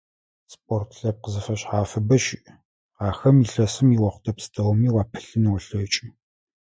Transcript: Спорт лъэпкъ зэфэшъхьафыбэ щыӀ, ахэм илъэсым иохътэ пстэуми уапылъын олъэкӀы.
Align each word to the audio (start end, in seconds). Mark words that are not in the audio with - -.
Спорт 0.53 0.89
лъэпкъ 0.99 1.27
зэфэшъхьафыбэ 1.33 2.17
щыӀ, 2.23 2.41
ахэм 3.07 3.37
илъэсым 3.45 3.89
иохътэ 3.95 4.31
пстэуми 4.37 4.89
уапылъын 4.95 5.45
олъэкӀы. 5.55 6.07